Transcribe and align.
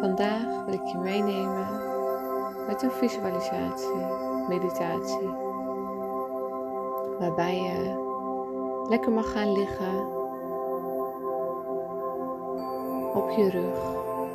Vandaag 0.00 0.64
wil 0.64 0.74
ik 0.74 0.84
je 0.84 0.98
meenemen 0.98 1.66
met 2.66 2.82
een 2.82 2.90
visualisatie, 2.90 4.06
meditatie, 4.48 5.30
waarbij 7.18 7.62
je 7.62 8.08
lekker 8.88 9.12
mag 9.12 9.32
gaan 9.32 9.52
liggen 9.52 10.06
op 13.14 13.30
je 13.30 13.50
rug, 13.50 13.78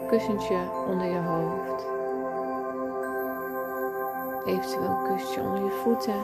kussentje 0.07 0.57
onder 0.89 1.07
je 1.07 1.20
hoofd, 1.20 1.88
eventueel 4.45 4.89
een 4.89 5.04
kussentje 5.04 5.41
onder 5.41 5.63
je 5.63 5.82
voeten. 5.84 6.21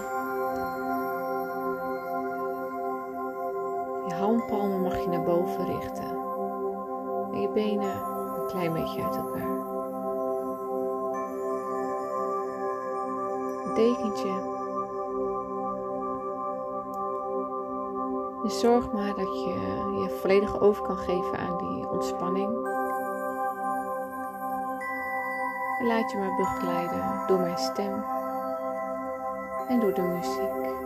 Je 4.08 4.14
handpalmen 4.14 4.82
mag 4.82 4.98
je 5.00 5.08
naar 5.10 5.24
boven 5.24 5.66
richten 5.66 6.20
en 7.32 7.42
je 7.42 7.50
benen 7.50 8.21
klein 8.52 8.74
beetje 8.74 9.04
uit 9.04 9.16
elkaar. 9.16 9.50
Een 13.66 13.74
dekentje. 13.74 14.60
Dus 18.44 18.60
zorg 18.60 18.92
maar 18.92 19.14
dat 19.16 19.44
je 19.44 19.54
je 20.02 20.18
volledig 20.22 20.60
over 20.60 20.84
kan 20.84 20.98
geven 20.98 21.38
aan 21.38 21.58
die 21.58 21.90
ontspanning. 21.90 22.54
En 25.80 25.88
laat 25.88 26.12
je 26.12 26.18
maar 26.18 26.36
begeleiden 26.36 27.24
door 27.28 27.40
mijn 27.40 27.58
stem 27.58 28.04
en 29.68 29.80
door 29.80 29.94
de 29.94 30.02
muziek. 30.02 30.81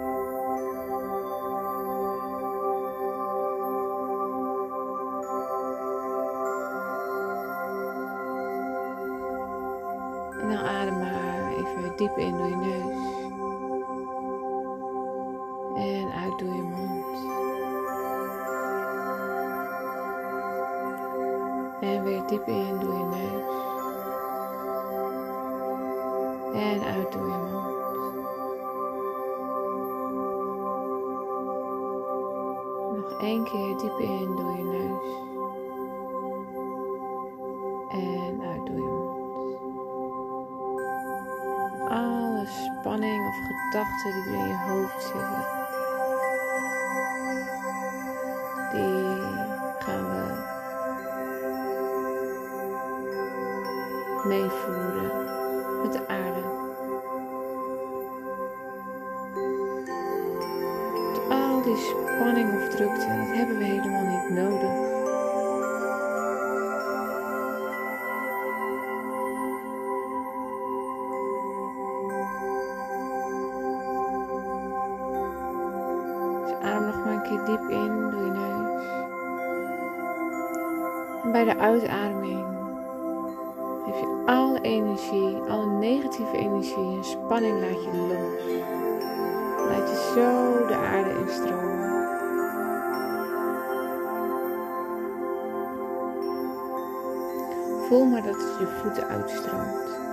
Diep 11.97 12.17
in 12.17 12.37
door 12.37 12.47
je 12.47 12.55
neus. 12.55 12.83
En 15.75 16.11
uit 16.11 16.39
door 16.39 16.55
je 16.55 16.61
mond. 16.61 17.05
En 21.81 22.03
weer 22.03 22.27
diep 22.27 22.47
in 22.47 22.79
door 22.79 22.93
je 22.93 23.03
neus. 23.03 23.43
En 26.53 26.83
uit 26.83 27.11
door 27.11 27.27
je 27.27 27.37
mond. 27.51 27.75
Nog 32.95 33.21
één 33.21 33.43
keer 33.43 33.77
diep 33.77 33.99
in 33.99 34.35
door 34.35 34.57
je 34.57 34.63
neus. 34.63 35.34
Spanning 42.85 43.27
of 43.27 43.35
gedachten 43.35 44.13
die 44.13 44.23
er 44.23 44.39
in 44.39 44.47
je 44.47 44.57
hoofd 44.57 45.01
zitten, 45.01 45.43
die 48.71 49.21
gaan 49.79 50.05
we 50.09 50.23
meevoeren 54.27 55.11
met 55.81 55.93
de 55.93 56.07
aarde. 56.07 56.43
Al 61.29 61.61
die 61.61 61.77
spanning 61.77 62.53
of 62.53 62.69
drukte, 62.69 63.07
dat 63.07 63.35
hebben 63.35 63.57
we 63.57 63.63
helemaal 63.63 64.05
niet 64.05 64.29
nodig. 64.29 64.94
Energie 86.23 86.97
en 86.97 87.03
spanning 87.03 87.59
laat 87.59 87.83
je 87.83 87.91
los. 87.97 88.53
Laat 89.67 89.89
je 89.89 90.11
zo 90.13 90.67
de 90.67 90.75
aarde 90.75 91.19
instromen. 91.19 91.75
Voel 97.87 98.05
maar 98.05 98.23
dat 98.23 98.35
het 98.35 98.59
je 98.59 98.67
voeten 98.81 99.07
uitstroomt. 99.07 100.04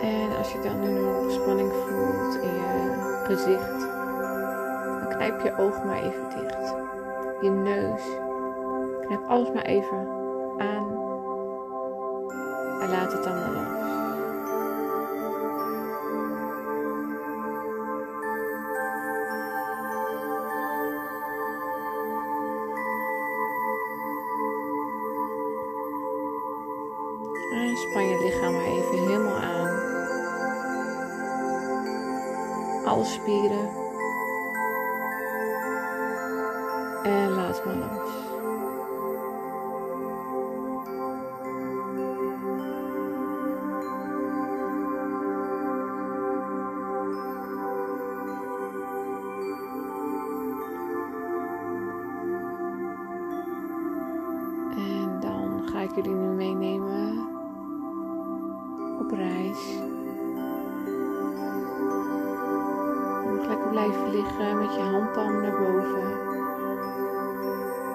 En 0.00 0.36
als 0.36 0.52
je 0.52 0.60
dan 0.60 0.80
nu 0.80 1.00
nog 1.00 1.30
spanning 1.30 1.72
voelt 1.72 2.34
in 2.42 2.54
je 2.54 2.94
gezicht, 3.24 3.80
dan 5.00 5.08
knijp 5.08 5.40
je 5.40 5.58
oog 5.58 5.84
maar 5.84 6.02
even 6.02 6.28
dicht. 6.28 6.74
Je 7.40 7.50
neus, 7.50 8.02
knijp 9.06 9.28
alles 9.28 9.52
maar 9.52 9.64
even 9.64 10.08
aan 10.58 11.06
en 12.80 12.90
laat 12.90 13.12
het 13.12 13.24
dan 13.24 13.34
maar 13.34 13.52
los. 13.52 13.86
En 27.52 27.76
span 27.76 28.08
je 28.08 28.18
lichaam 28.24 28.52
maar 28.52 28.64
even 28.64 28.98
helemaal 28.98 29.34
aan. 29.34 29.47
Alle 32.88 33.04
spieren. 33.04 33.68
En 37.02 37.30
laat 37.30 37.62
handpalm 65.18 65.42
naar 65.42 65.58
boven. 65.58 66.02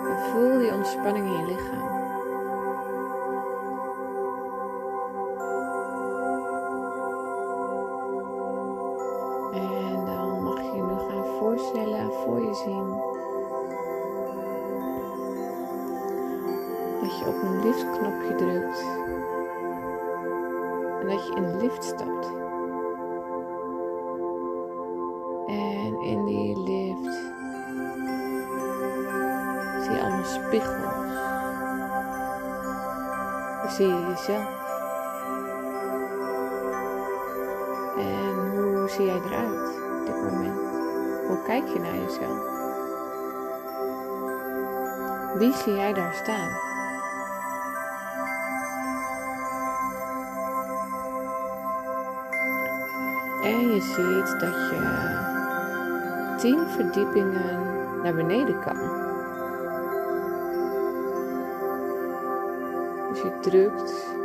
En 0.10 0.32
voel 0.32 0.60
die 0.60 0.74
ontspanning 0.74 1.26
in 1.26 1.40
je 1.40 1.46
lichaam. 1.46 1.93
Dan 33.62 33.72
zie 33.72 33.88
je 33.88 34.08
jezelf. 34.10 34.62
En 37.98 38.52
hoe 38.52 38.90
zie 38.90 39.06
jij 39.06 39.22
eruit 39.26 39.78
op 40.00 40.06
dit 40.06 40.16
moment? 40.16 40.60
Hoe 41.28 41.44
kijk 41.46 41.68
je 41.68 41.80
naar 41.80 41.96
jezelf? 41.96 42.52
Wie 45.38 45.54
zie 45.54 45.74
jij 45.74 45.94
daar 45.94 46.14
staan? 46.14 46.50
En 53.44 53.60
je 53.72 53.82
ziet 53.82 54.40
dat 54.40 54.70
je 54.70 55.12
tien 56.38 56.68
verdiepingen 56.68 57.60
naar 58.04 58.14
beneden 58.14 58.60
kan. 58.60 59.03
Je 63.24 63.40
drukt 63.42 64.16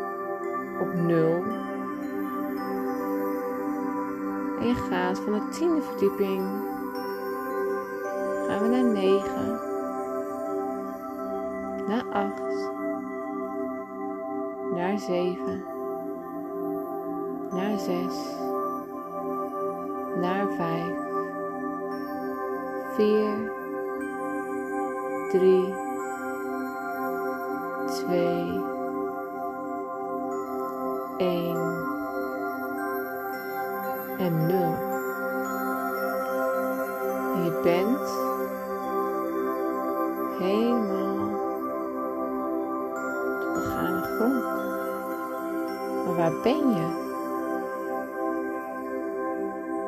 op 0.80 0.94
nul 0.94 1.42
En 4.60 4.66
je 4.66 4.74
gaat 4.74 5.18
van 5.18 5.32
de 5.32 5.48
tiende 5.48 5.82
verdieping. 5.82 6.42
Gaan 8.46 8.62
we 8.62 8.68
naar 8.68 8.84
9. 8.84 9.60
Naar 11.88 12.04
8. 12.12 12.42
Naar 14.74 14.98
7. 14.98 15.64
Naar 17.50 17.78
6. 17.78 18.14
Naar 20.20 20.48
5. 20.56 21.06
4. 22.96 23.52
3. 25.30 25.74
2. 28.06 28.57
1 31.18 31.56
en 34.18 34.46
0. 34.46 34.86
En 37.34 37.44
je 37.44 37.60
bent 37.62 38.10
helemaal 40.38 41.26
op 43.36 43.40
de 43.40 43.50
begane 43.54 44.02
grond. 44.02 44.44
Maar 46.04 46.16
waar 46.16 46.42
ben 46.42 46.70
je? 46.70 47.06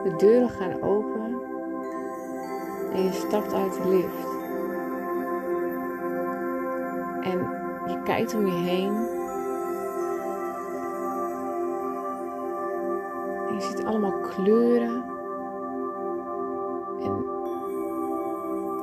De 0.02 0.16
deuren 0.16 0.50
gaan 0.50 0.82
open 0.82 1.42
en 2.92 3.02
je 3.02 3.12
stapt 3.12 3.52
uit 3.52 3.72
de 3.72 3.88
lift. 3.88 4.28
En 7.22 7.38
je 7.86 8.02
kijkt 8.04 8.34
om 8.34 8.46
je 8.46 8.52
heen 8.52 9.19
je 13.60 13.66
ziet 13.66 13.84
allemaal 13.84 14.20
kleuren. 14.20 15.04
En 17.00 17.24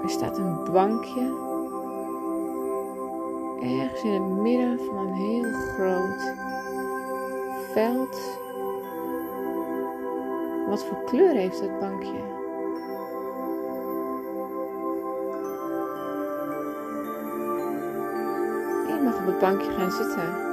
er 0.03 0.09
staat 0.09 0.37
een 0.37 0.63
bankje. 0.71 1.45
Ergens 3.61 4.03
in 4.03 4.11
het 4.11 4.41
midden 4.41 4.79
van 4.79 4.97
een 4.97 5.13
heel 5.13 5.43
groot 5.43 6.33
veld. 7.73 8.39
Wat 10.69 10.85
voor 10.85 11.03
kleur 11.05 11.33
heeft 11.33 11.59
dat 11.59 11.79
bankje? 11.79 12.35
je 18.87 19.03
mag 19.03 19.19
op 19.19 19.25
het 19.25 19.39
bankje 19.39 19.71
gaan 19.71 19.91
zitten. 19.91 20.46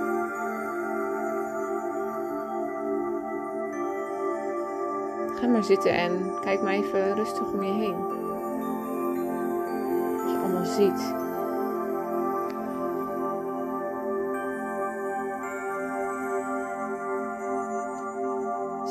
Maar 5.55 5.65
zitten 5.65 5.93
en 5.93 6.33
kijk 6.41 6.62
maar 6.62 6.73
even 6.73 7.15
rustig 7.15 7.53
om 7.53 7.62
je 7.62 7.73
heen. 7.73 7.97
Wat 10.17 10.31
je 10.31 10.39
allemaal 10.39 10.65
ziet. 10.65 11.15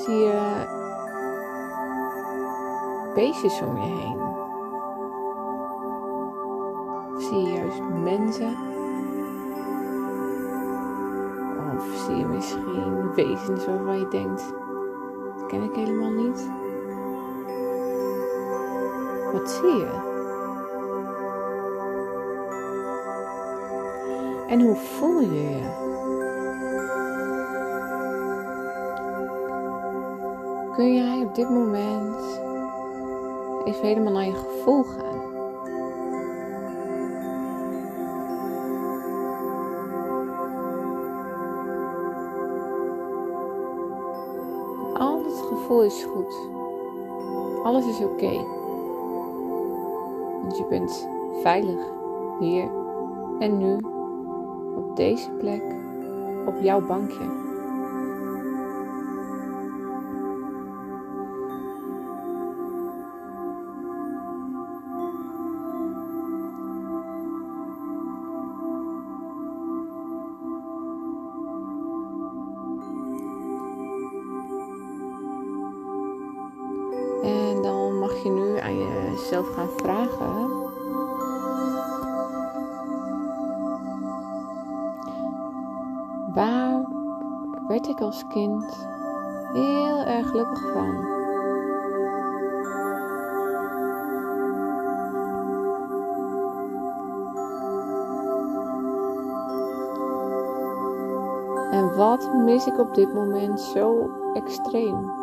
Zie 0.05 0.17
je 0.17 0.65
beestjes 3.13 3.61
om 3.61 3.77
je 3.77 3.83
heen? 3.83 4.21
Zie 7.17 7.37
je 7.37 7.53
juist 7.53 7.81
mensen? 8.03 8.57
Of 11.75 11.83
zie 12.05 12.15
je 12.15 12.25
misschien 12.25 13.13
wezens 13.13 13.65
waarvan 13.65 13.99
je 13.99 14.07
denkt, 14.07 14.53
ken 15.53 15.63
ik 15.63 15.75
helemaal 15.75 16.11
niet. 16.11 16.49
Wat 19.33 19.49
zie 19.49 19.75
je? 19.75 20.11
En 24.47 24.61
hoe 24.61 24.75
voel 24.75 25.19
je 25.19 25.41
je? 25.41 25.81
Kun 30.75 30.93
jij 30.93 31.25
op 31.25 31.35
dit 31.35 31.49
moment 31.49 32.39
even 33.65 33.87
helemaal 33.87 34.13
naar 34.13 34.25
je 34.25 34.33
gevoel 34.33 34.83
gaan? 34.83 35.32
Gevoel 45.63 45.83
is 45.83 46.03
goed. 46.03 46.49
Alles 47.63 47.87
is 47.87 47.99
oké. 47.99 48.31
Want 50.41 50.57
je 50.57 50.65
bent 50.69 51.09
veilig 51.41 51.79
hier 52.39 52.69
en 53.39 53.57
nu 53.57 53.77
op 54.75 54.95
deze 54.95 55.31
plek 55.31 55.63
op 56.45 56.55
jouw 56.61 56.85
bankje. 56.85 57.52
Jezelf 79.23 79.53
gaan 79.53 79.69
vragen. 79.69 80.51
Waar 86.33 86.85
werd 87.67 87.87
ik 87.87 87.99
als 87.99 88.27
kind 88.27 88.87
heel 89.53 89.97
erg 89.97 90.27
gelukkig 90.27 90.71
van? 90.71 91.11
En 101.71 101.95
wat 101.95 102.33
mis 102.33 102.65
ik 102.65 102.79
op 102.79 102.95
dit 102.95 103.13
moment 103.13 103.61
zo 103.61 104.09
extreem? 104.33 105.22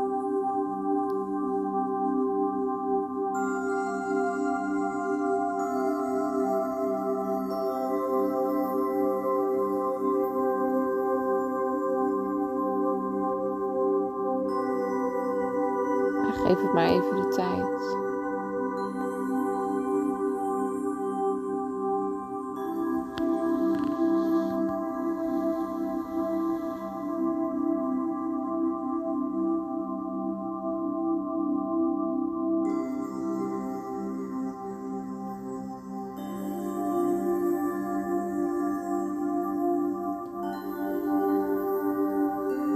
Maar 16.73 16.89
even 16.89 17.17
de 17.17 17.29
tijd. 17.29 18.09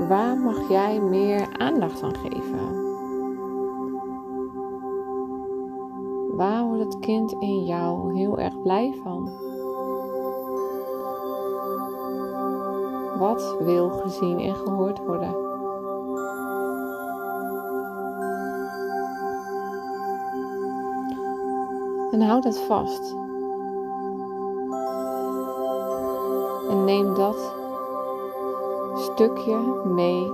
Waar 0.08 0.36
mag 0.36 0.68
jij 0.68 1.00
meer 1.00 1.46
aandacht 1.58 2.02
aan 2.02 2.16
geven? 2.16 2.83
Het 6.84 6.98
kind 6.98 7.32
in 7.32 7.64
jou 7.64 8.14
heel 8.16 8.38
erg 8.38 8.62
blij 8.62 8.94
van? 9.02 9.30
Wat 13.18 13.56
wil 13.60 13.88
gezien 13.88 14.38
en 14.38 14.54
gehoord 14.54 15.04
worden? 15.06 15.34
En 22.10 22.20
houd 22.20 22.42
dat 22.42 22.58
vast. 22.58 23.16
En 26.68 26.84
neem 26.84 27.14
dat 27.14 27.52
stukje 28.96 29.56
mee 29.84 30.32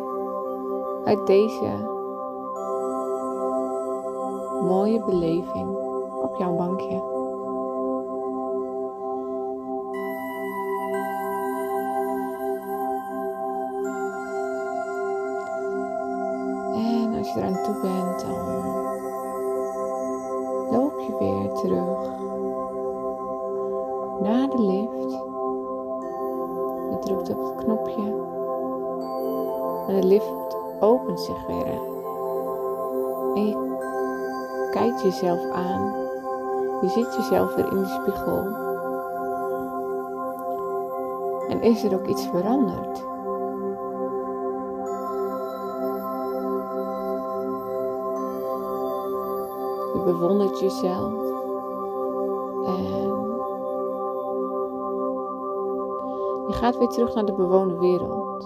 uit 1.05 1.27
deze 1.27 1.99
mooie 4.63 5.05
beleving 5.05 5.80
op 6.31 6.39
jouw 6.39 6.57
bankje. 6.57 7.03
En 16.75 17.19
als 17.19 17.33
je 17.33 17.41
eraan 17.41 17.63
toe 17.63 17.81
bent, 17.83 18.21
dan 18.21 18.39
loop 20.71 21.01
je 21.01 21.17
weer 21.19 21.53
terug 21.53 22.19
naar 24.21 24.49
de 24.49 24.63
lift. 24.63 25.13
Je 26.91 26.99
drukt 27.01 27.31
op 27.31 27.39
het 27.39 27.65
knopje 27.65 28.29
en 29.87 30.01
de 30.01 30.07
lift 30.07 30.57
opent 30.81 31.21
zich 31.21 31.47
weer. 31.47 31.81
En 33.35 33.47
je 33.47 34.69
kijkt 34.71 35.03
jezelf 35.03 35.51
aan. 35.51 36.00
Je 36.81 36.89
ziet 36.89 37.15
jezelf 37.15 37.55
weer 37.55 37.73
in 37.73 37.79
de 37.79 37.87
spiegel. 37.87 38.47
En 41.49 41.63
is 41.63 41.85
er 41.85 41.95
ook 41.95 42.07
iets 42.07 42.27
veranderd? 42.27 42.99
Je 49.93 50.03
bewondert 50.05 50.61
jezelf. 50.61 51.13
En 52.67 52.83
je 56.47 56.53
gaat 56.53 56.79
weer 56.79 56.89
terug 56.89 57.15
naar 57.15 57.25
de 57.25 57.33
bewoonde 57.33 57.79
wereld. 57.79 58.43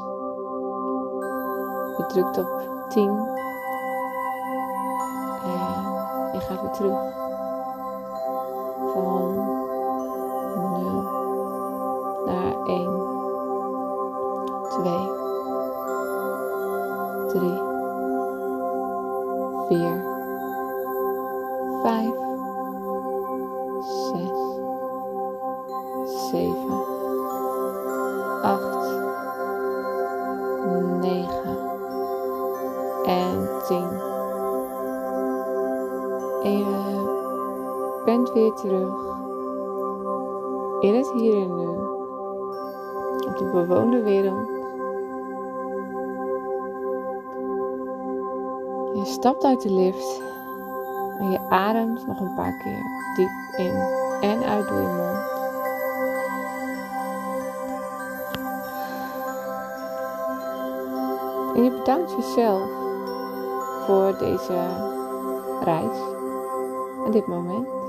Je 1.97 2.05
drukt 2.07 2.39
op 2.39 2.63
10. 2.89 3.09
En 5.43 6.33
je 6.33 6.41
gaat 6.41 6.61
weer 6.61 6.71
terug. 6.73 7.24
Naar 12.45 12.67
1. 12.67 13.03
2. 14.69 14.93
3. 17.29 17.63
4. 19.69 20.13
5, 21.83 22.15
6, 23.81 24.31
7, 26.31 26.57
8, 28.43 28.77
9 31.01 31.59
en 33.05 33.49
10. 33.67 33.77
En 36.43 36.59
je 36.59 38.03
bent 38.05 38.33
weer 38.33 38.53
terug 38.53 38.95
in 40.81 40.95
het 40.95 41.11
hier 41.13 41.35
en 41.35 41.57
nu, 41.57 41.69
op 43.27 43.39
de 43.39 43.51
bewoonde 43.53 44.03
wereld. 44.03 44.49
Je 48.95 49.05
stapt 49.05 49.45
uit 49.45 49.63
de 49.63 49.73
lift 49.73 50.23
en 51.19 51.31
je 51.31 51.41
ademt 51.49 52.07
nog 52.07 52.21
een 52.21 52.35
paar 52.35 52.57
keer 52.57 52.83
diep 53.15 53.67
in 53.67 53.75
en 54.21 54.45
uit 54.45 54.69
door 54.69 54.81
je 54.81 54.89
mond. 54.89 55.33
En 61.57 61.65
je 61.65 61.71
bedankt 61.71 62.11
jezelf 62.11 62.69
voor 63.87 64.19
deze 64.19 64.59
reis 65.65 65.99
en 67.05 67.11
dit 67.11 67.27
moment. 67.27 67.84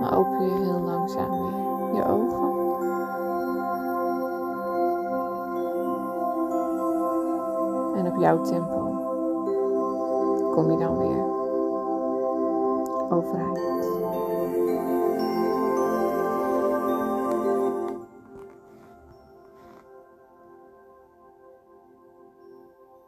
Dan 0.00 0.10
open 0.12 0.44
je 0.44 0.50
heel 0.50 0.80
langzaam 0.80 1.30
weer 1.30 1.94
je 1.94 2.04
ogen. 2.04 2.58
En 7.94 8.06
op 8.06 8.16
jouw 8.16 8.40
tempo 8.40 8.78
kom 10.54 10.70
je 10.70 10.76
dan 10.78 10.98
weer 10.98 11.24
overeind. 13.08 13.58